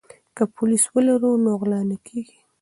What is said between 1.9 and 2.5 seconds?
کیږي.